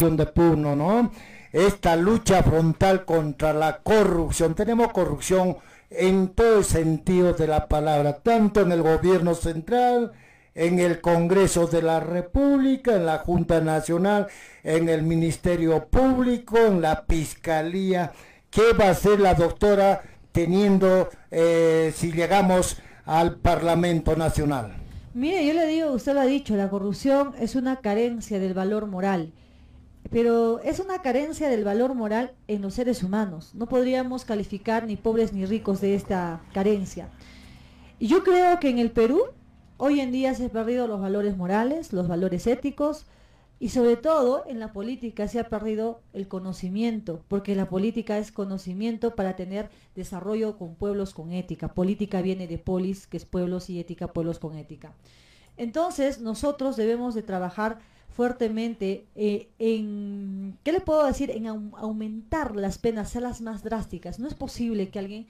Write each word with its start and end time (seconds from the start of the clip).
de 0.00 0.26
Puno, 0.26 0.74
¿no? 0.74 1.12
Esta 1.52 1.94
lucha 1.94 2.42
frontal 2.42 3.04
contra 3.04 3.52
la 3.52 3.78
corrupción. 3.82 4.54
Tenemos 4.54 4.92
corrupción 4.92 5.58
en 5.90 6.28
todo 6.28 6.58
el 6.58 6.64
sentido 6.64 7.34
de 7.34 7.46
la 7.46 7.68
palabra, 7.68 8.18
tanto 8.18 8.62
en 8.62 8.72
el 8.72 8.80
gobierno 8.82 9.34
central, 9.34 10.12
en 10.54 10.78
el 10.78 11.00
Congreso 11.02 11.66
de 11.66 11.82
la 11.82 12.00
República, 12.00 12.96
en 12.96 13.04
la 13.04 13.18
Junta 13.18 13.60
Nacional, 13.60 14.28
en 14.64 14.88
el 14.88 15.02
Ministerio 15.02 15.86
Público, 15.88 16.56
en 16.56 16.80
la 16.80 17.04
Fiscalía. 17.06 18.12
¿Qué 18.50 18.72
va 18.72 18.86
a 18.86 18.90
hacer 18.90 19.20
la 19.20 19.34
doctora 19.34 20.02
teniendo, 20.32 21.10
eh, 21.30 21.92
si 21.94 22.12
llegamos 22.12 22.78
al 23.04 23.36
Parlamento 23.36 24.16
Nacional? 24.16 24.76
Mire, 25.12 25.44
yo 25.44 25.52
le 25.52 25.66
digo, 25.66 25.90
usted 25.90 26.14
lo 26.14 26.20
ha 26.20 26.26
dicho, 26.26 26.54
la 26.56 26.70
corrupción 26.70 27.34
es 27.38 27.56
una 27.56 27.80
carencia 27.80 28.38
del 28.38 28.54
valor 28.54 28.86
moral, 28.86 29.32
pero 30.10 30.60
es 30.60 30.80
una 30.80 31.02
carencia 31.02 31.48
del 31.48 31.64
valor 31.64 31.94
moral 31.94 32.32
en 32.48 32.62
los 32.62 32.74
seres 32.74 33.02
humanos. 33.02 33.54
No 33.54 33.66
podríamos 33.66 34.24
calificar 34.24 34.86
ni 34.86 34.96
pobres 34.96 35.32
ni 35.32 35.46
ricos 35.46 35.80
de 35.80 35.94
esta 35.94 36.42
carencia. 36.52 37.08
Y 37.98 38.08
yo 38.08 38.24
creo 38.24 38.58
que 38.58 38.70
en 38.70 38.78
el 38.78 38.90
Perú 38.90 39.22
hoy 39.76 40.00
en 40.00 40.10
día 40.10 40.34
se 40.34 40.44
han 40.44 40.50
perdido 40.50 40.86
los 40.86 41.00
valores 41.00 41.36
morales, 41.36 41.92
los 41.92 42.08
valores 42.08 42.46
éticos, 42.46 43.06
y 43.62 43.68
sobre 43.68 43.96
todo 43.96 44.44
en 44.48 44.58
la 44.58 44.72
política 44.72 45.28
se 45.28 45.38
ha 45.38 45.50
perdido 45.50 46.00
el 46.14 46.28
conocimiento, 46.28 47.22
porque 47.28 47.54
la 47.54 47.68
política 47.68 48.16
es 48.16 48.32
conocimiento 48.32 49.14
para 49.14 49.36
tener 49.36 49.68
desarrollo 49.94 50.56
con 50.56 50.74
pueblos 50.74 51.12
con 51.12 51.32
ética. 51.32 51.68
Política 51.68 52.22
viene 52.22 52.48
de 52.48 52.56
polis, 52.56 53.06
que 53.06 53.18
es 53.18 53.26
pueblos, 53.26 53.68
y 53.68 53.78
ética, 53.78 54.14
pueblos 54.14 54.38
con 54.38 54.56
ética. 54.56 54.94
Entonces 55.58 56.20
nosotros 56.20 56.76
debemos 56.76 57.14
de 57.14 57.22
trabajar 57.22 57.80
fuertemente 58.12 59.06
eh, 59.14 59.48
en, 59.58 60.58
¿qué 60.62 60.72
le 60.72 60.80
puedo 60.80 61.06
decir? 61.06 61.30
En 61.30 61.46
aumentar 61.46 62.56
las 62.56 62.78
penas, 62.78 63.08
hacerlas 63.08 63.40
más 63.40 63.62
drásticas. 63.62 64.18
No 64.18 64.28
es 64.28 64.34
posible 64.34 64.90
que 64.90 64.98
alguien 64.98 65.26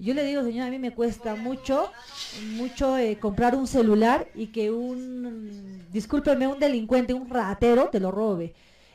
yo 0.00 0.14
le 0.14 0.24
digo, 0.24 0.42
señor, 0.42 0.66
a 0.66 0.70
mí 0.70 0.78
me 0.78 0.94
cuesta 0.94 1.36
mucho, 1.36 1.90
mucho 2.56 2.96
eh, 2.96 3.18
comprar 3.20 3.54
un 3.54 3.66
celular 3.66 4.28
y 4.34 4.46
que 4.46 4.70
un, 4.70 5.84
discúlpeme, 5.92 6.46
un 6.46 6.58
delincuente, 6.58 7.12
un 7.12 7.28
ratero 7.28 7.90
te 7.90 8.00
lo 8.00 8.10
robe. 8.10 8.54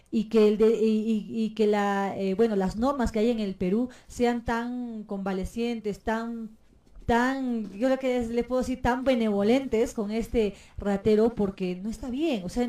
Y 0.10 0.26
que, 0.30 0.48
el 0.48 0.58
de, 0.58 0.80
y, 0.82 1.54
que 1.56 1.68
la, 1.68 2.18
eh, 2.18 2.34
bueno, 2.34 2.56
las 2.56 2.78
normas 2.78 3.12
que 3.12 3.20
hay 3.20 3.30
en 3.30 3.40
el 3.40 3.54
Perú 3.54 3.90
sean 4.08 4.46
tan 4.46 5.04
convalecientes, 5.04 6.00
tan 6.00 6.58
tan, 7.06 7.72
yo 7.78 7.88
lo 7.88 8.00
que 8.00 8.22
les 8.22 8.46
puedo 8.46 8.62
decir, 8.62 8.82
tan 8.82 9.04
benevolentes 9.04 9.94
con 9.94 10.10
este 10.10 10.56
ratero 10.78 11.36
porque 11.36 11.76
no 11.76 11.90
está 11.92 12.10
bien. 12.10 12.44
O 12.46 12.50
sea, 12.50 12.68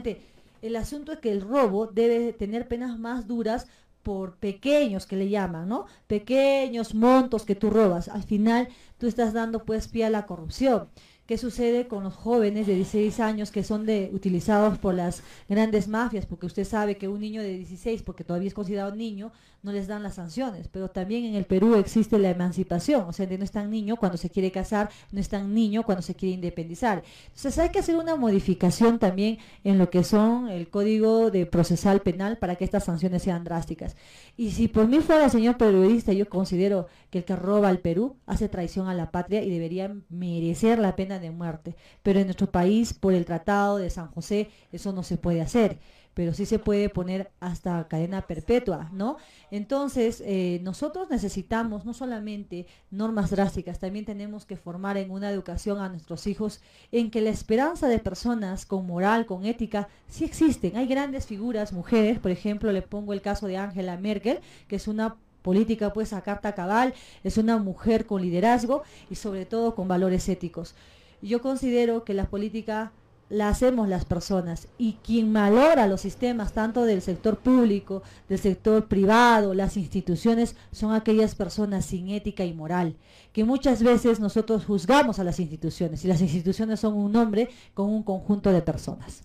el 0.67 0.77
asunto 0.77 1.12
es 1.12 1.19
que 1.19 1.33
el 1.33 1.41
robo 1.41 1.86
debe 1.86 2.33
tener 2.33 2.69
penas 2.69 2.98
más 2.98 3.27
duras 3.27 3.67
por 4.03 4.36
pequeños 4.36 5.05
que 5.06 5.17
le 5.17 5.28
llaman, 5.28 5.69
¿no? 5.69 5.86
Pequeños 6.06 6.95
montos 6.95 7.45
que 7.45 7.56
tú 7.56 7.70
robas. 7.70 8.09
Al 8.09 8.22
final 8.22 8.69
tú 8.98 9.09
estás 9.09 9.33
dando 9.33 9.64
pues 9.64 9.89
pie 9.89 10.05
a 10.05 10.11
la 10.11 10.27
corrupción. 10.27 10.89
¿Qué 11.27 11.39
sucede 11.39 11.89
con 11.89 12.05
los 12.05 12.15
jóvenes 12.15 12.69
de 12.69 12.77
16 12.77 13.19
años 13.19 13.51
que 13.51 13.65
son 13.65 13.85
de, 13.85 14.11
utilizados 14.13 14.79
por 14.79 14.95
las 14.95 15.25
grandes 15.49 15.89
mafias? 15.89 16.25
Porque 16.25 16.47
usted 16.47 16.65
sabe 16.65 16.97
que 16.99 17.09
un 17.09 17.19
niño 17.19 17.43
de 17.43 17.57
16, 17.59 18.05
porque 18.05 18.23
todavía 18.23 18.47
es 18.47 18.55
considerado 18.55 18.95
niño, 18.95 19.33
no 19.65 19.73
les 19.73 19.89
dan 19.89 20.05
las 20.05 20.15
sanciones. 20.15 20.69
Pero 20.69 20.89
también 20.89 21.25
en 21.25 21.35
el 21.35 21.45
Perú 21.45 21.75
existe 21.75 22.21
la 22.21 22.31
emancipación. 22.31 23.09
O 23.09 23.13
sea, 23.13 23.27
no 23.27 23.43
es 23.43 23.51
tan 23.51 23.71
niño 23.71 23.97
cuando 23.97 24.17
se 24.17 24.31
quiere 24.31 24.53
casar, 24.53 24.89
no 25.11 25.19
es 25.19 25.29
tan 25.29 25.53
niño 25.53 25.83
cuando 25.83 26.03
se 26.03 26.15
quiere 26.15 26.37
independizar. 26.37 27.03
Entonces 27.27 27.59
hay 27.59 27.71
que 27.71 27.81
hacer 27.81 27.97
una 27.97 28.15
modificación 28.15 29.01
también 29.01 29.39
en 29.65 29.79
lo 29.79 29.91
que 29.91 30.05
son 30.05 30.49
el 30.49 30.69
código 30.69 31.33
de 31.33 31.45
procesal 31.45 32.03
penal 32.03 32.39
para 32.39 32.55
que 32.55 32.65
estas 32.65 32.85
sanciones 32.85 33.25
sean 33.25 33.43
drásticas. 33.43 33.97
Y 34.37 34.53
si 34.53 34.69
por 34.69 34.87
mí 34.87 35.01
fuera, 35.01 35.29
señor 35.29 35.57
periodista, 35.57 36.13
yo 36.13 36.29
considero 36.29 36.87
que 37.11 37.19
el 37.19 37.25
que 37.25 37.34
roba 37.34 37.69
al 37.69 37.79
Perú 37.79 38.15
hace 38.27 38.49
traición 38.49 38.87
a 38.87 38.95
la 38.95 39.11
patria 39.11 39.43
y 39.43 39.50
debería 39.50 39.93
merecer 40.09 40.79
la 40.79 40.95
pena 40.95 41.16
de 41.19 41.31
muerte. 41.31 41.77
Pero 42.03 42.21
en 42.21 42.27
nuestro 42.27 42.50
país, 42.50 42.94
por 42.94 43.15
el 43.15 43.25
Tratado 43.25 43.78
de 43.78 43.91
San 43.91 44.09
José, 44.09 44.50
eso 44.72 44.93
no 44.93 45.03
se 45.03 45.16
puede 45.16 45.41
hacer 45.41 45.78
pero 46.16 46.32
sí 46.32 46.47
se 46.47 46.59
puede 46.59 46.88
poner 46.88 47.31
hasta 47.41 47.87
cadena 47.88 48.27
perpetua, 48.27 48.88
¿no? 48.91 49.19
Entonces, 49.50 50.22
eh, 50.25 50.60
nosotros 50.62 51.10
necesitamos 51.10 51.84
no 51.84 51.93
solamente 51.93 52.66
normas 52.91 53.28
drásticas, 53.28 53.78
también 53.78 54.06
tenemos 54.06 54.47
que 54.47 54.56
formar 54.56 54.97
en 54.97 55.10
una 55.10 55.31
educación 55.31 55.78
a 55.78 55.91
nuestros 55.91 56.26
hijos 56.26 56.62
en 56.91 57.10
que 57.10 57.21
la 57.21 57.28
esperanza 57.28 57.87
de 57.87 57.99
personas 57.99 58.65
con 58.65 58.87
moral, 58.87 59.26
con 59.26 59.44
ética, 59.44 59.88
sí 60.09 60.25
existen. 60.25 60.78
Hay 60.78 60.87
grandes 60.87 61.26
figuras, 61.26 61.75
mujeres, 61.75 62.19
por 62.19 62.31
ejemplo, 62.31 62.72
le 62.72 62.81
pongo 62.81 63.12
el 63.12 63.21
caso 63.21 63.47
de 63.47 63.59
Angela 63.59 63.99
Merkel, 63.99 64.41
que 64.69 64.76
es 64.76 64.88
una 64.88 65.16
política 65.43 65.93
pues 65.93 66.15
a 66.15 66.22
carta 66.22 66.55
cabal, 66.55 66.94
es 67.25 67.37
una 67.37 67.59
mujer 67.59 68.06
con 68.06 68.22
liderazgo 68.22 68.84
y 69.10 69.16
sobre 69.16 69.44
todo 69.44 69.75
con 69.75 69.87
valores 69.87 70.31
éticos. 70.31 70.75
Yo 71.22 71.41
considero 71.41 72.04
que 72.04 72.15
la 72.15 72.27
política 72.27 72.93
la 73.28 73.49
hacemos 73.49 73.88
las 73.88 74.04
personas 74.04 74.69
y 74.78 74.94
quien 75.04 75.32
valora 75.32 75.88
los 75.88 76.00
sistemas 76.00 76.53
tanto 76.53 76.84
del 76.84 77.03
sector 77.03 77.38
público, 77.38 78.03
del 78.28 78.38
sector 78.38 78.87
privado, 78.87 79.53
las 79.53 79.76
instituciones 79.76 80.55
son 80.71 80.93
aquellas 80.93 81.34
personas 81.34 81.87
sin 81.87 82.09
ética 82.10 82.44
y 82.44 82.55
moral, 82.55 82.94
que 83.32 83.44
muchas 83.44 83.82
veces 83.82 84.21
nosotros 84.21 84.65
juzgamos 84.65 85.19
a 85.19 85.25
las 85.25 85.41
instituciones 85.41 86.05
y 86.05 86.09
las 86.09 86.21
instituciones 86.21 86.81
son 86.81 86.94
un 86.94 87.16
hombre 87.16 87.49
con 87.75 87.91
un 87.91 88.03
conjunto 88.03 88.53
de 88.53 88.62
personas. 88.62 89.25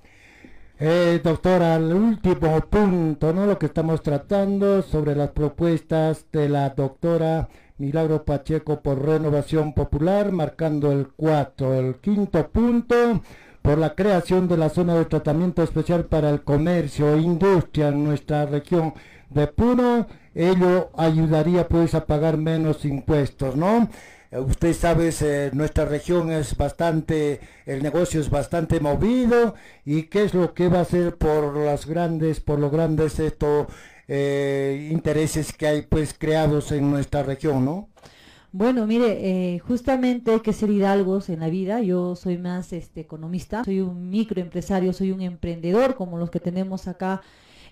Eh, 0.84 1.22
doctora, 1.24 1.76
el 1.76 1.94
último 1.94 2.60
punto, 2.62 3.32
¿no? 3.34 3.46
Lo 3.46 3.60
que 3.60 3.68
estamos 3.68 4.02
tratando 4.02 4.82
sobre 4.82 5.16
las 5.16 5.30
propuestas 5.30 6.26
de 6.32 6.50
la 6.50 6.72
doctora 6.72 7.50
Milagro 7.78 8.24
Pacheco 8.24 8.82
por 8.82 9.06
Renovación 9.06 9.74
Popular, 9.74 10.32
marcando 10.32 10.92
el 10.92 11.08
4. 11.08 11.74
El 11.76 11.96
quinto 11.96 12.48
punto, 12.50 13.22
por 13.62 13.78
la 13.78 13.96
creación 13.96 14.48
de 14.48 14.58
la 14.58 14.70
zona 14.70 14.96
de 14.96 15.06
tratamiento 15.06 15.64
especial 15.64 16.06
para 16.06 16.30
el 16.30 16.42
comercio 16.42 17.14
e 17.14 17.22
industria 17.22 17.90
en 17.90 18.04
nuestra 18.04 18.46
región 18.46 18.94
de 19.30 19.48
Puno. 19.48 20.08
Ello 20.34 20.92
ayudaría 20.96 21.68
pues 21.68 21.94
a 21.94 22.06
pagar 22.06 22.38
menos 22.38 22.86
impuestos, 22.86 23.56
¿no? 23.56 23.90
Eh, 24.32 24.40
usted 24.40 24.74
sabe, 24.74 25.10
eh, 25.22 25.52
nuestra 25.54 25.86
región 25.86 26.32
es 26.32 26.56
bastante, 26.56 27.42
el 27.66 27.84
negocio 27.84 28.22
es 28.22 28.30
bastante 28.30 28.80
movido 28.80 29.56
y 29.86 30.04
qué 30.04 30.24
es 30.24 30.34
lo 30.34 30.54
que 30.54 30.70
va 30.70 30.80
a 30.80 30.82
hacer 30.82 31.18
por 31.18 31.58
las 31.58 31.86
grandes, 31.86 32.40
por 32.40 32.60
los 32.60 32.72
grandes 32.72 33.20
estos 33.20 33.68
eh, 34.14 34.90
intereses 34.92 35.54
que 35.54 35.66
hay 35.66 35.82
pues 35.84 36.14
creados 36.14 36.74
en 36.74 36.92
nuestra 36.92 37.24
región, 37.24 37.64
¿no? 37.64 37.88
Bueno, 38.52 38.86
mire, 38.86 39.54
eh, 39.56 39.60
justamente 39.60 40.32
hay 40.34 40.42
que 40.42 40.52
ser 40.52 40.70
hidalgos 40.70 41.30
en 41.30 41.40
la 41.40 41.48
vida. 41.48 41.80
Yo 41.80 42.18
soy 42.18 42.38
más 42.38 42.74
este, 42.74 43.00
economista, 43.00 43.64
soy 43.64 43.80
un 43.80 44.10
microempresario, 44.10 44.92
soy 44.92 45.12
un 45.14 45.22
emprendedor 45.22 45.96
como 45.96 46.18
los 46.18 46.30
que 46.30 46.42
tenemos 46.42 46.90
acá. 46.90 47.22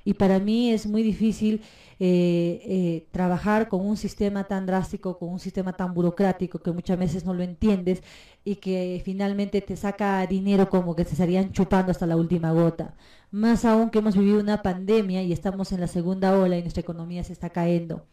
Y 0.05 0.13
para 0.13 0.39
mí 0.39 0.71
es 0.71 0.87
muy 0.87 1.03
difícil 1.03 1.61
eh, 2.01 2.61
eh, 2.63 3.07
trabajar 3.11 3.67
con 3.67 3.85
un 3.85 3.97
sistema 3.97 4.45
tan 4.45 4.65
drástico, 4.65 5.17
con 5.19 5.29
un 5.29 5.39
sistema 5.39 5.73
tan 5.73 5.93
burocrático 5.93 6.59
que 6.59 6.71
muchas 6.71 6.97
veces 6.97 7.25
no 7.25 7.33
lo 7.33 7.43
entiendes 7.43 8.03
y 8.45 8.55
que 8.55 9.01
finalmente 9.03 9.59
te 9.61 9.75
saca 9.75 10.25
dinero 10.25 10.69
como 10.69 10.95
que 10.95 11.03
se 11.03 11.11
estarían 11.11 11.51
chupando 11.51 11.91
hasta 11.91 12.07
la 12.07 12.15
última 12.15 12.53
gota. 12.53 12.95
Más 13.31 13.65
aún 13.65 13.89
que 13.89 13.99
hemos 13.99 14.15
vivido 14.15 14.39
una 14.39 14.61
pandemia 14.61 15.23
y 15.23 15.33
estamos 15.33 15.71
en 15.73 15.81
la 15.81 15.87
segunda 15.87 16.37
ola 16.39 16.57
y 16.57 16.61
nuestra 16.61 16.81
economía 16.81 17.23
se 17.23 17.33
está 17.33 17.49
cayendo. 17.49 18.05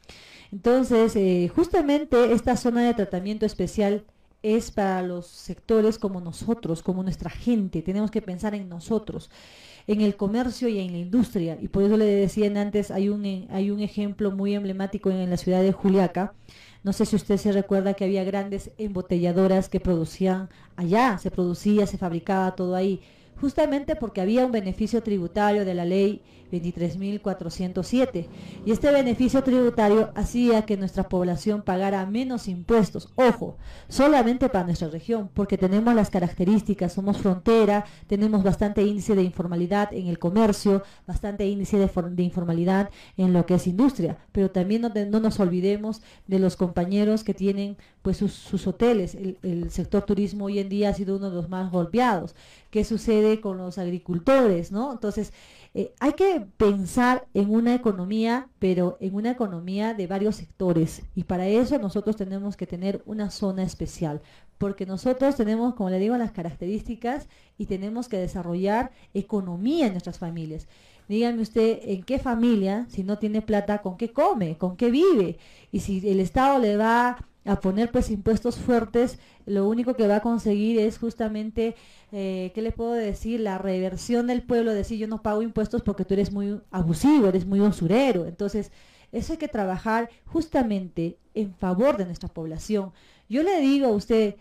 Entonces, 0.53 1.15
eh, 1.17 1.51
justamente 1.55 2.33
esta 2.33 2.57
zona 2.57 2.85
de 2.87 2.95
tratamiento 2.95 3.47
especial 3.47 4.05
es 4.43 4.71
para 4.71 5.03
los 5.03 5.27
sectores 5.27 5.99
como 5.99 6.21
nosotros, 6.21 6.83
como 6.83 7.03
nuestra 7.03 7.31
gente. 7.31 7.83
Tenemos 7.83 8.11
que 8.11 8.23
pensar 8.23 8.55
en 8.55 8.69
nosotros, 8.69 9.31
en 9.86 10.00
el 10.00 10.16
comercio 10.16 10.68
y 10.68 10.78
en 10.78 10.92
la 10.92 10.98
industria. 10.98 11.59
Y 11.60 11.68
por 11.68 11.83
eso 11.83 11.97
le 11.97 12.04
decían 12.04 12.56
antes, 12.56 12.91
hay 12.91 13.09
un, 13.09 13.47
hay 13.50 13.71
un 13.71 13.80
ejemplo 13.80 14.30
muy 14.30 14.54
emblemático 14.54 15.10
en 15.10 15.30
la 15.30 15.36
ciudad 15.36 15.62
de 15.62 15.72
Juliaca. 15.72 16.34
No 16.83 16.92
sé 16.92 17.06
si 17.06 17.16
usted 17.16 17.36
se 17.36 17.53
recuerda 17.53 17.94
que 17.94 18.04
había 18.04 18.24
grandes 18.24 18.71
embotelladoras 18.78 19.68
que 19.68 19.80
producían 19.80 20.48
allá, 20.77 21.18
se 21.18 21.30
producía, 21.30 21.86
se 21.86 21.98
fabricaba 21.98 22.54
todo 22.54 22.74
ahí 22.77 23.00
justamente 23.41 23.97
porque 23.97 24.21
había 24.21 24.44
un 24.44 24.53
beneficio 24.53 25.03
tributario 25.03 25.65
de 25.65 25.74
la 25.74 25.84
ley 25.84 26.22
23.407 26.50 28.27
y 28.65 28.71
este 28.71 28.91
beneficio 28.92 29.42
tributario 29.42 30.12
hacía 30.15 30.62
que 30.62 30.77
nuestra 30.77 31.09
población 31.09 31.62
pagara 31.62 32.06
menos 32.06 32.48
impuestos, 32.48 33.12
ojo, 33.16 33.56
solamente 33.88 34.48
para 34.48 34.66
nuestra 34.66 34.88
región, 34.88 35.30
porque 35.33 35.59
tenemos 35.59 35.94
las 35.94 36.10
características, 36.10 36.92
somos 36.92 37.18
frontera, 37.18 37.84
tenemos 38.06 38.42
bastante 38.42 38.83
índice 38.83 39.15
de 39.15 39.22
informalidad 39.22 39.92
en 39.92 40.06
el 40.06 40.18
comercio, 40.18 40.83
bastante 41.06 41.47
índice 41.47 41.78
de, 41.78 42.22
informalidad 42.22 42.91
en 43.16 43.33
lo 43.33 43.47
que 43.47 43.54
es 43.54 43.66
industria, 43.66 44.18
pero 44.33 44.50
también 44.50 44.83
no, 44.83 44.91
no 44.91 45.21
nos 45.21 45.41
olvidemos 45.41 46.03
de 46.27 46.38
los 46.38 46.56
compañeros 46.56 47.24
que 47.24 47.34
tienen 47.34 47.77
pues 48.07 48.19
sus, 48.19 48.67
hoteles. 48.69 49.17
El, 49.17 49.69
sector 49.73 50.05
turismo 50.05 50.45
hoy 50.45 50.61
en 50.61 50.69
día 50.69 50.91
ha 50.91 50.95
sido 50.95 51.17
uno 51.17 51.29
de 51.29 51.35
los 51.35 51.49
más 51.49 51.73
golpeados. 51.73 52.37
¿Qué 52.71 52.85
sucede 52.85 53.41
con 53.41 53.59
los 53.59 53.79
agricultores? 53.79 54.71
¿no? 54.71 54.93
Entonces, 54.93 55.33
eh, 55.75 55.93
hay 55.99 56.13
que 56.13 56.47
pensar 56.57 57.27
en 57.35 57.51
una 57.51 57.75
economía, 57.75 58.49
pero 58.61 58.97
en 59.01 59.17
una 59.17 59.33
economía 59.33 59.93
de 59.93 60.07
varios 60.07 60.37
sectores. 60.37 61.03
Y 61.17 61.25
para 61.25 61.49
eso 61.49 61.81
nosotros 61.81 62.15
tenemos 62.15 62.57
que 62.57 62.69
tener 62.69 63.03
una 63.07 63.29
zona 63.31 63.65
especial, 63.65 64.23
porque 64.57 64.87
nosotros 64.87 65.35
tenemos, 65.35 65.75
como 65.75 65.91
le 65.91 65.99
digo, 65.99 66.17
las 66.17 66.31
características 66.31 67.27
y 67.59 67.67
tenemos 67.67 68.09
que 68.09 68.19
desarrollar 68.19 68.93
economía 69.15 69.87
en 69.87 69.95
nuestras 69.95 70.21
familias. 70.21 70.69
Dígame 71.09 71.43
usted, 71.43 71.81
¿en 71.83 72.05
qué 72.05 72.21
familia, 72.21 72.87
si 72.89 73.03
no 73.03 73.19
tiene 73.19 73.43
plata, 73.43 73.83
con 73.83 73.97
qué 73.97 74.13
come, 74.13 74.59
con 74.59 74.77
qué 74.77 74.93
vive? 74.93 75.39
Y 75.73 75.81
si 75.81 76.09
el 76.09 76.21
Estado 76.21 76.61
le 76.61 76.77
va 76.77 77.19
a 77.47 77.60
poner 77.60 77.91
pues 77.91 78.10
impuestos 78.10 78.57
fuertes, 78.57 79.19
lo 79.47 79.69
único 79.69 79.95
que 79.95 80.07
va 80.07 80.16
a 80.16 80.22
conseguir 80.22 80.78
es 80.78 80.98
justamente, 80.98 81.77
eh, 82.13 82.51
¿qué 82.54 82.63
le 82.63 82.72
puedo 82.72 82.93
decir? 82.93 83.41
La 83.41 83.59
reversión 83.59 84.27
del 84.27 84.43
pueblo, 84.43 84.72
decir 84.72 84.98
yo 84.98 85.07
no 85.07 85.22
pago 85.22 85.43
impuestos 85.43 85.83
porque 85.83 86.04
tú 86.04 86.15
eres 86.15 86.33
muy 86.33 86.60
abusivo, 86.71 87.28
eres 87.28 87.47
muy 87.47 87.60
usurero. 87.60 88.27
Entonces, 88.27 88.72
eso 89.13 89.33
hay 89.33 89.39
que 89.39 89.48
trabajar 89.48 90.10
justamente 90.25 91.19
en 91.34 91.54
favor 91.54 91.97
de 91.97 92.04
nuestra 92.07 92.28
población. 92.28 92.93
Yo 93.28 93.43
le 93.43 93.60
digo 93.60 93.87
a 93.87 93.93
usted, 93.93 94.37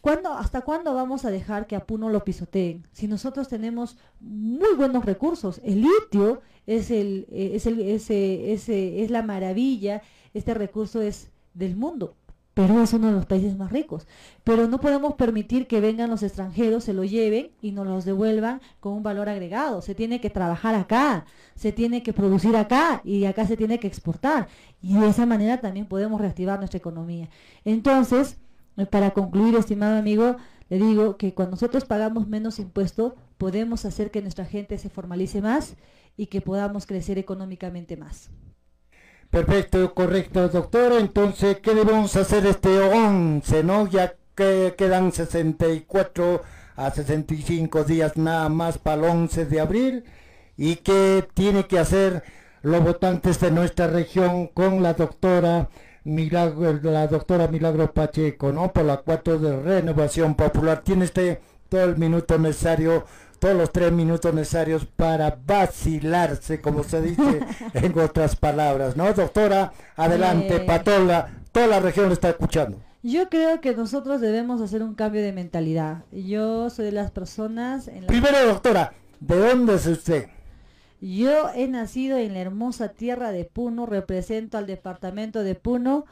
¿cuándo, 0.00 0.32
¿hasta 0.32 0.60
cuándo 0.60 0.94
vamos 0.94 1.24
a 1.24 1.30
dejar 1.30 1.66
que 1.66 1.76
a 1.76 1.86
Puno 1.86 2.10
lo 2.10 2.24
pisoteen? 2.24 2.86
Si 2.92 3.08
nosotros 3.08 3.48
tenemos 3.48 3.96
muy 4.20 4.74
buenos 4.76 5.04
recursos, 5.04 5.60
el 5.64 5.82
litio 5.82 6.42
es, 6.66 6.90
el, 6.90 7.26
eh, 7.30 7.52
es, 7.54 7.66
el, 7.66 7.80
ese, 7.80 8.52
ese, 8.52 9.02
es 9.02 9.10
la 9.10 9.22
maravilla, 9.22 10.02
este 10.34 10.54
recurso 10.54 11.00
es 11.00 11.30
del 11.54 11.76
mundo. 11.76 12.16
Perú 12.60 12.80
es 12.80 12.92
uno 12.92 13.06
de 13.06 13.14
los 13.14 13.24
países 13.24 13.56
más 13.56 13.72
ricos, 13.72 14.06
pero 14.44 14.68
no 14.68 14.80
podemos 14.80 15.14
permitir 15.14 15.66
que 15.66 15.80
vengan 15.80 16.10
los 16.10 16.22
extranjeros, 16.22 16.84
se 16.84 16.92
lo 16.92 17.04
lleven 17.04 17.52
y 17.62 17.72
nos 17.72 17.86
los 17.86 18.04
devuelvan 18.04 18.60
con 18.80 18.92
un 18.92 19.02
valor 19.02 19.30
agregado. 19.30 19.80
Se 19.80 19.94
tiene 19.94 20.20
que 20.20 20.28
trabajar 20.28 20.74
acá, 20.74 21.24
se 21.54 21.72
tiene 21.72 22.02
que 22.02 22.12
producir 22.12 22.56
acá 22.56 23.00
y 23.02 23.24
acá 23.24 23.46
se 23.46 23.56
tiene 23.56 23.80
que 23.80 23.86
exportar. 23.86 24.48
Y 24.82 24.94
de 24.98 25.08
esa 25.08 25.24
manera 25.24 25.62
también 25.62 25.86
podemos 25.86 26.20
reactivar 26.20 26.58
nuestra 26.58 26.76
economía. 26.76 27.30
Entonces, 27.64 28.36
eh, 28.76 28.84
para 28.84 29.12
concluir, 29.12 29.54
estimado 29.54 29.96
amigo, 29.96 30.36
le 30.68 30.76
digo 30.76 31.16
que 31.16 31.32
cuando 31.32 31.52
nosotros 31.52 31.86
pagamos 31.86 32.28
menos 32.28 32.58
impuestos, 32.58 33.14
podemos 33.38 33.86
hacer 33.86 34.10
que 34.10 34.20
nuestra 34.20 34.44
gente 34.44 34.76
se 34.76 34.90
formalice 34.90 35.40
más 35.40 35.76
y 36.18 36.26
que 36.26 36.42
podamos 36.42 36.84
crecer 36.84 37.16
económicamente 37.16 37.96
más. 37.96 38.28
Perfecto, 39.30 39.94
correcto, 39.94 40.48
doctora. 40.48 40.98
Entonces, 40.98 41.58
¿qué 41.62 41.72
debemos 41.74 42.16
hacer 42.16 42.46
este 42.46 42.80
11, 42.80 43.62
no? 43.62 43.86
Ya 43.86 44.14
que 44.34 44.74
quedan 44.76 45.12
64 45.12 46.42
a 46.76 46.90
65 46.90 47.84
días 47.84 48.16
nada 48.16 48.48
más 48.48 48.78
para 48.78 49.02
el 49.02 49.04
11 49.08 49.46
de 49.46 49.60
abril. 49.60 50.04
¿Y 50.56 50.76
qué 50.76 51.26
tiene 51.32 51.66
que 51.66 51.78
hacer 51.78 52.24
los 52.62 52.82
votantes 52.82 53.38
de 53.40 53.52
nuestra 53.52 53.86
región 53.86 54.48
con 54.48 54.82
la 54.82 54.94
doctora 54.94 55.68
Milagro, 56.02 56.80
la 56.82 57.06
doctora 57.06 57.46
Milagro 57.46 57.92
Pacheco, 57.92 58.50
¿no? 58.52 58.72
Por 58.72 58.84
la 58.84 58.96
4 58.98 59.38
de 59.38 59.62
Renovación 59.62 60.34
Popular. 60.34 60.82
Tiene 60.82 61.04
este 61.04 61.40
todo 61.68 61.84
el 61.84 61.96
minuto 61.96 62.36
necesario 62.36 63.04
todos 63.40 63.56
los 63.56 63.72
tres 63.72 63.90
minutos 63.90 64.32
necesarios 64.34 64.84
para 64.84 65.38
vacilarse, 65.44 66.60
como 66.60 66.84
se 66.84 67.00
dice 67.00 67.40
en 67.74 67.98
otras 67.98 68.36
palabras, 68.36 68.96
¿no? 68.96 69.12
Doctora, 69.12 69.72
adelante, 69.96 70.56
eh... 70.56 70.60
Patola, 70.60 71.30
toda 71.50 71.66
la 71.66 71.80
región 71.80 72.12
está 72.12 72.28
escuchando. 72.28 72.78
Yo 73.02 73.30
creo 73.30 73.62
que 73.62 73.74
nosotros 73.74 74.20
debemos 74.20 74.60
hacer 74.60 74.82
un 74.82 74.94
cambio 74.94 75.22
de 75.22 75.32
mentalidad. 75.32 76.04
Yo 76.12 76.68
soy 76.68 76.84
de 76.84 76.92
las 76.92 77.10
personas... 77.10 77.88
En 77.88 78.06
Primero, 78.06 78.44
doctora, 78.46 78.92
¿de 79.20 79.38
dónde 79.38 79.76
es 79.76 79.86
usted? 79.86 80.28
Yo 81.00 81.48
he 81.54 81.66
nacido 81.66 82.18
en 82.18 82.34
la 82.34 82.40
hermosa 82.40 82.90
tierra 82.90 83.32
de 83.32 83.46
Puno, 83.46 83.86
represento 83.86 84.58
al 84.58 84.66
departamento 84.66 85.42
de 85.42 85.54
Puno, 85.54 86.04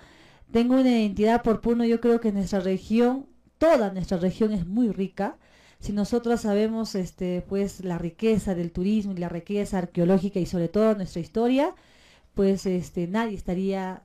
tengo 0.51 0.77
una 0.77 0.89
identidad 0.89 1.43
por 1.43 1.61
Puno, 1.61 1.85
yo 1.85 2.01
creo 2.01 2.21
que 2.21 2.33
nuestra 2.33 2.61
región, 2.61 3.27
toda 3.59 3.93
nuestra 3.93 4.17
región 4.17 4.53
es 4.53 4.67
muy 4.67 4.89
rica 4.89 5.37
si 5.81 5.93
nosotros 5.93 6.41
sabemos 6.41 6.95
este 6.95 7.45
pues 7.49 7.85
la 7.85 7.99
riqueza 7.99 8.55
del 8.55 8.73
turismo 8.73 9.13
y 9.13 9.19
la 9.19 9.29
riqueza 9.29 9.79
arqueológica 9.79 10.41
y 10.41 10.47
sobre 10.47 10.69
todo 10.69 10.95
nuestra 10.95 11.21
historia, 11.21 11.75
pues 12.35 12.67
este 12.67 13.07
nadie 13.07 13.37
estaría 13.37 14.03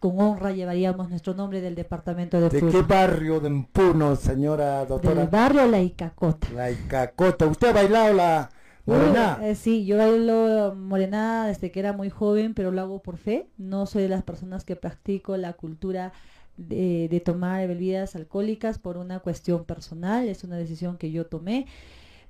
con 0.00 0.20
honra 0.20 0.52
llevaríamos 0.52 1.08
nuestro 1.08 1.34
nombre 1.34 1.60
del 1.60 1.74
departamento 1.74 2.40
de 2.40 2.48
¿De 2.48 2.60
qué 2.60 2.82
barrio 2.82 3.40
de 3.40 3.66
Puno, 3.72 4.14
señora 4.14 4.84
doctora? 4.84 5.14
Del 5.22 5.28
barrio 5.28 5.66
La 5.66 5.80
Icacota. 5.80 6.48
La 6.54 6.70
Icacota. 6.70 7.46
¿Usted 7.46 7.68
ha 7.68 7.72
bailado 7.72 8.14
la 8.14 8.50
morena? 8.84 9.38
Eh, 9.42 9.54
sí, 9.54 9.84
yo 9.84 9.96
bailo 9.98 10.74
morena 10.76 11.46
desde 11.46 11.72
que 11.72 11.80
era 11.80 11.92
muy 11.92 12.10
joven, 12.10 12.54
pero 12.54 12.70
lo 12.70 12.80
hago 12.80 13.02
por 13.02 13.16
fe. 13.16 13.48
No 13.58 13.86
soy 13.86 14.02
de 14.02 14.08
las 14.08 14.22
personas 14.22 14.64
que 14.64 14.76
practico 14.76 15.36
la 15.36 15.54
cultura 15.54 16.12
de, 16.56 17.22
tomar 17.24 17.66
bebidas 17.68 18.16
alcohólicas 18.16 18.78
por 18.78 18.96
una 18.96 19.20
cuestión 19.20 19.64
personal, 19.64 20.28
es 20.28 20.44
una 20.44 20.56
decisión 20.56 20.96
que 20.98 21.10
yo 21.10 21.26
tomé. 21.26 21.66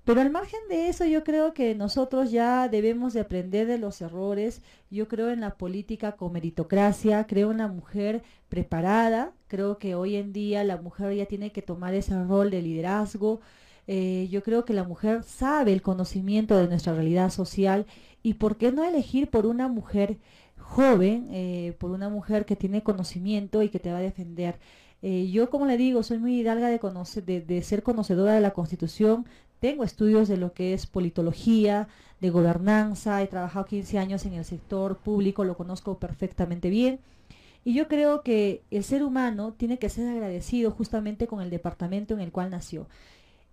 Pero 0.04 0.20
al 0.20 0.30
margen 0.30 0.60
de 0.68 0.88
eso, 0.88 1.04
yo 1.04 1.24
creo 1.24 1.52
que 1.52 1.74
nosotros 1.74 2.30
ya 2.30 2.68
debemos 2.68 3.12
de 3.12 3.20
aprender 3.20 3.66
de 3.66 3.78
los 3.78 4.00
errores. 4.00 4.62
Yo 4.88 5.08
creo 5.08 5.30
en 5.30 5.40
la 5.40 5.56
política 5.56 6.12
con 6.12 6.32
meritocracia, 6.32 7.26
creo 7.26 7.50
en 7.50 7.58
la 7.58 7.66
mujer 7.66 8.22
preparada. 8.48 9.32
Creo 9.48 9.78
que 9.78 9.96
hoy 9.96 10.14
en 10.14 10.32
día 10.32 10.62
la 10.62 10.76
mujer 10.76 11.12
ya 11.16 11.26
tiene 11.26 11.50
que 11.50 11.62
tomar 11.62 11.94
ese 11.94 12.22
rol 12.24 12.50
de 12.50 12.62
liderazgo. 12.62 13.40
Eh, 13.86 14.28
yo 14.30 14.42
creo 14.42 14.64
que 14.64 14.72
la 14.72 14.84
mujer 14.84 15.22
sabe 15.22 15.72
el 15.72 15.82
conocimiento 15.82 16.56
de 16.56 16.68
nuestra 16.68 16.94
realidad 16.94 17.30
social 17.30 17.86
y 18.22 18.34
por 18.34 18.56
qué 18.56 18.72
no 18.72 18.84
elegir 18.84 19.30
por 19.30 19.46
una 19.46 19.68
mujer 19.68 20.18
joven, 20.58 21.28
eh, 21.30 21.76
por 21.78 21.90
una 21.92 22.08
mujer 22.08 22.44
que 22.44 22.56
tiene 22.56 22.82
conocimiento 22.82 23.62
y 23.62 23.68
que 23.68 23.78
te 23.78 23.92
va 23.92 23.98
a 23.98 24.00
defender. 24.00 24.58
Eh, 25.02 25.30
yo, 25.30 25.50
como 25.50 25.66
le 25.66 25.76
digo, 25.76 26.02
soy 26.02 26.18
muy 26.18 26.40
hidalga 26.40 26.68
de, 26.68 26.80
de, 27.24 27.40
de, 27.40 27.62
ser 27.62 27.82
conocedora 27.82 28.34
de 28.34 28.40
la 28.40 28.52
Constitución, 28.52 29.26
tengo 29.60 29.84
estudios 29.84 30.28
de 30.28 30.36
lo 30.36 30.52
que 30.52 30.74
es 30.74 30.86
politología, 30.86 31.88
de 32.20 32.30
gobernanza, 32.30 33.22
he 33.22 33.26
trabajado 33.26 33.66
15 33.66 33.98
años 33.98 34.24
en 34.26 34.34
el 34.34 34.44
sector 34.44 34.96
público, 34.96 35.44
lo 35.44 35.56
conozco 35.56 35.98
perfectamente 35.98 36.70
bien. 36.70 37.00
Y 37.64 37.74
yo 37.74 37.88
creo 37.88 38.22
que 38.22 38.62
el 38.70 38.84
ser 38.84 39.02
humano 39.02 39.54
tiene 39.56 39.78
que 39.78 39.88
ser 39.88 40.08
agradecido 40.08 40.70
justamente 40.70 41.26
con 41.26 41.40
el 41.40 41.50
departamento 41.50 42.14
en 42.14 42.20
el 42.20 42.32
cual 42.32 42.50
nació. 42.50 42.86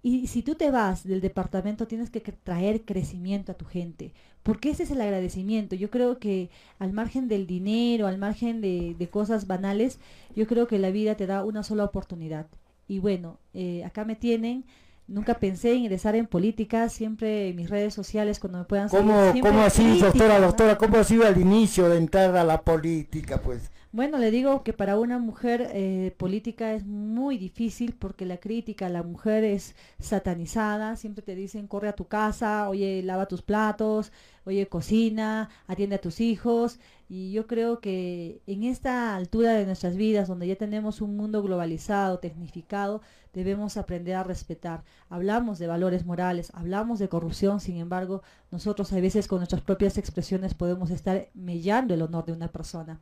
Y 0.06 0.28
si 0.28 0.42
tú 0.42 0.56
te 0.56 0.70
vas 0.70 1.06
del 1.06 1.22
departamento, 1.22 1.88
tienes 1.88 2.10
que 2.10 2.20
traer 2.20 2.84
crecimiento 2.84 3.54
a 3.54 3.56
tu 3.56 3.64
gente, 3.64 4.13
porque 4.44 4.70
ese 4.70 4.84
es 4.84 4.92
el 4.92 5.00
agradecimiento. 5.00 5.75
Yo 5.75 5.89
creo 5.89 6.20
que 6.20 6.50
al 6.77 6.92
margen 6.92 7.30
del 7.30 7.48
dinero, 7.48 8.08
al 8.08 8.18
margen 8.18 8.60
de, 8.60 9.10
cosas 9.10 9.48
banales, 9.48 10.00
yo 10.36 10.46
creo 10.46 10.68
que 10.68 10.77
la 10.77 10.92
vida 10.92 11.16
te 11.16 11.25
da 11.25 11.46
una 11.46 11.63
sola 11.63 11.86
oportunidad. 11.86 12.48
Y 12.86 13.00
bueno, 13.00 13.39
eh, 13.54 13.86
acá 13.86 14.04
me 14.04 14.18
tienen. 14.18 14.66
Nunca 15.08 15.36
pensé 15.36 15.72
en 15.72 15.80
ingresar 15.80 16.16
en 16.16 16.27
política, 16.27 16.89
siempre 16.89 17.50
en 17.50 17.56
mis 17.56 17.70
redes 17.70 17.94
sociales 17.94 18.39
cuando 18.39 18.60
me 18.60 18.66
puedan 18.66 18.89
¿Cómo, 18.89 19.34
¿Cómo 19.42 19.62
así, 19.62 20.00
doctora, 20.00 20.39
doctora? 20.39 20.77
¿Cómo 20.77 20.98
ha 20.98 21.04
sido 21.06 21.25
el 21.25 21.39
inicio 21.39 21.88
de 21.88 21.98
entrar 21.98 22.36
a 22.36 22.44
la 22.44 22.62
política, 22.62 23.42
pues? 23.42 23.72
Bueno, 23.94 24.18
le 24.18 24.32
digo 24.32 24.64
que 24.64 24.74
para 24.74 24.98
una 24.98 25.20
mujer 25.20 25.70
eh, 25.72 26.16
política 26.18 26.74
es 26.74 26.84
muy 26.84 27.38
difícil 27.38 27.94
porque 27.94 28.26
la 28.26 28.38
crítica 28.38 28.88
a 28.88 28.90
la 28.90 29.04
mujer 29.04 29.44
es 29.44 29.76
satanizada. 30.00 30.96
Siempre 30.96 31.22
te 31.24 31.36
dicen, 31.36 31.68
corre 31.68 31.90
a 31.90 31.96
tu 31.96 32.08
casa, 32.08 32.68
oye, 32.70 33.04
lava 33.04 33.28
tus 33.28 33.44
platos, 33.44 34.12
oye, 34.46 34.68
cocina, 34.68 35.50
atiende 35.68 35.98
a 35.98 36.02
tus 36.02 36.22
hijos. 36.22 36.80
Y 37.08 37.34
yo 37.34 37.46
creo 37.46 37.82
que 37.82 38.42
en 38.48 38.64
esta 38.64 39.16
altura 39.16 39.54
de 39.54 39.68
nuestras 39.68 39.96
vidas, 39.96 40.28
donde 40.28 40.48
ya 40.48 40.56
tenemos 40.56 41.00
un 41.00 41.16
mundo 41.16 41.44
globalizado, 41.44 42.18
tecnificado, 42.18 43.02
debemos 43.32 43.78
aprender 43.78 44.16
a 44.16 44.24
respetar. 44.24 44.84
Hablamos 45.10 45.60
de 45.60 45.68
valores 45.68 46.04
morales, 46.04 46.52
hablamos 46.56 46.98
de 46.98 47.10
corrupción, 47.10 47.60
sin 47.60 47.78
embargo, 47.78 48.24
nosotros 48.50 48.92
a 48.92 49.00
veces 49.00 49.28
con 49.28 49.38
nuestras 49.38 49.62
propias 49.62 50.00
expresiones 50.00 50.56
podemos 50.56 50.90
estar 50.90 51.30
mellando 51.36 51.94
el 51.94 52.02
honor 52.02 52.26
de 52.26 52.32
una 52.34 52.48
persona. 52.48 53.00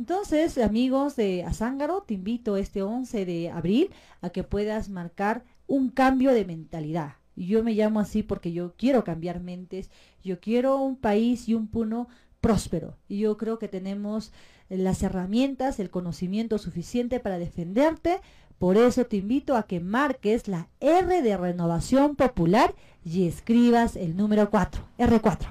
Entonces, 0.00 0.56
amigos 0.56 1.14
de 1.14 1.44
Azángaro, 1.44 2.00
te 2.00 2.14
invito 2.14 2.56
este 2.56 2.80
11 2.80 3.26
de 3.26 3.50
abril 3.50 3.90
a 4.22 4.30
que 4.30 4.42
puedas 4.42 4.88
marcar 4.88 5.44
un 5.66 5.90
cambio 5.90 6.32
de 6.32 6.46
mentalidad. 6.46 7.16
Yo 7.36 7.62
me 7.62 7.74
llamo 7.74 8.00
así 8.00 8.22
porque 8.22 8.50
yo 8.50 8.72
quiero 8.78 9.04
cambiar 9.04 9.40
mentes, 9.40 9.90
yo 10.24 10.40
quiero 10.40 10.78
un 10.78 10.96
país 10.96 11.50
y 11.50 11.54
un 11.54 11.66
puno 11.68 12.08
próspero. 12.40 12.96
Y 13.08 13.18
yo 13.18 13.36
creo 13.36 13.58
que 13.58 13.68
tenemos 13.68 14.32
las 14.70 15.02
herramientas, 15.02 15.78
el 15.78 15.90
conocimiento 15.90 16.56
suficiente 16.56 17.20
para 17.20 17.38
defenderte. 17.38 18.22
Por 18.58 18.78
eso 18.78 19.04
te 19.04 19.18
invito 19.18 19.54
a 19.54 19.64
que 19.64 19.80
marques 19.80 20.48
la 20.48 20.70
R 20.80 21.20
de 21.20 21.36
Renovación 21.36 22.16
Popular 22.16 22.74
y 23.04 23.28
escribas 23.28 23.96
el 23.96 24.16
número 24.16 24.48
4, 24.48 24.82
R4. 24.96 25.46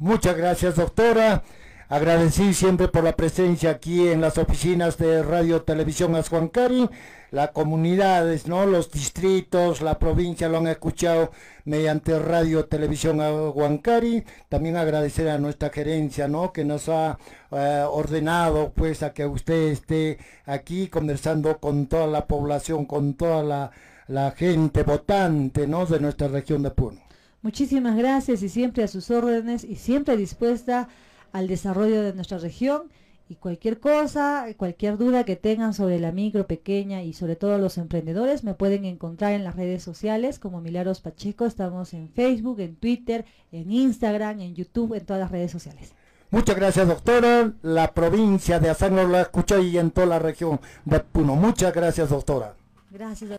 Muchas 0.00 0.36
gracias, 0.36 0.74
doctora. 0.74 1.44
Agradecí 1.88 2.54
siempre 2.54 2.88
por 2.88 3.04
la 3.04 3.14
presencia 3.14 3.70
aquí 3.70 4.08
en 4.08 4.22
las 4.22 4.38
oficinas 4.38 4.96
de 4.96 5.22
Radio 5.22 5.62
Televisión 5.62 6.16
Ashuancari. 6.16 6.88
Las 7.30 7.50
comunidades, 7.50 8.46
¿no? 8.46 8.64
Los 8.64 8.90
distritos, 8.90 9.82
la 9.82 9.98
provincia 9.98 10.48
lo 10.48 10.58
han 10.58 10.68
escuchado 10.68 11.30
mediante 11.64 12.18
Radio 12.18 12.64
Televisión 12.64 13.20
Ashuancari. 13.20 14.24
También 14.48 14.76
agradecer 14.76 15.28
a 15.28 15.38
nuestra 15.38 15.68
gerencia, 15.68 16.26
¿no? 16.26 16.52
Que 16.52 16.64
nos 16.64 16.88
ha 16.88 17.18
eh, 17.50 17.84
ordenado, 17.86 18.72
pues, 18.74 19.02
a 19.02 19.12
que 19.12 19.26
usted 19.26 19.68
esté 19.68 20.18
aquí 20.46 20.88
conversando 20.88 21.58
con 21.58 21.86
toda 21.86 22.06
la 22.06 22.26
población, 22.26 22.86
con 22.86 23.12
toda 23.12 23.42
la, 23.42 23.70
la 24.08 24.30
gente 24.30 24.84
votante, 24.84 25.66
¿no? 25.66 25.84
De 25.84 26.00
nuestra 26.00 26.28
región 26.28 26.62
de 26.62 26.70
Puno. 26.70 27.00
Muchísimas 27.42 27.94
gracias 27.94 28.42
y 28.42 28.48
siempre 28.48 28.84
a 28.84 28.88
sus 28.88 29.10
órdenes 29.10 29.64
y 29.64 29.76
siempre 29.76 30.16
dispuesta 30.16 30.88
al 31.34 31.48
desarrollo 31.48 32.02
de 32.02 32.14
nuestra 32.14 32.38
región 32.38 32.92
y 33.28 33.34
cualquier 33.34 33.80
cosa, 33.80 34.46
cualquier 34.56 34.96
duda 34.96 35.24
que 35.24 35.34
tengan 35.34 35.74
sobre 35.74 35.98
la 35.98 36.12
micro, 36.12 36.46
pequeña 36.46 37.02
y 37.02 37.12
sobre 37.12 37.34
todo 37.34 37.58
los 37.58 37.76
emprendedores 37.76 38.44
me 38.44 38.54
pueden 38.54 38.84
encontrar 38.84 39.32
en 39.32 39.42
las 39.42 39.56
redes 39.56 39.82
sociales 39.82 40.38
como 40.38 40.60
Milagros 40.60 41.00
Pacheco. 41.00 41.44
Estamos 41.44 41.92
en 41.92 42.08
Facebook, 42.08 42.60
en 42.60 42.76
Twitter, 42.76 43.24
en 43.50 43.72
Instagram, 43.72 44.40
en 44.42 44.54
YouTube, 44.54 44.94
en 44.94 45.04
todas 45.04 45.20
las 45.20 45.32
redes 45.32 45.50
sociales. 45.50 45.92
Muchas 46.30 46.54
gracias, 46.54 46.86
doctora. 46.86 47.52
La 47.62 47.92
provincia 47.92 48.60
de 48.60 48.70
Azán 48.70 48.94
la 49.10 49.22
escucha 49.22 49.58
y 49.60 49.76
en 49.76 49.90
toda 49.90 50.06
la 50.06 50.20
región 50.20 50.60
de 50.84 51.00
Puno. 51.00 51.34
Muchas 51.34 51.74
gracias, 51.74 52.10
doctora. 52.10 52.54
Gracias. 52.92 53.36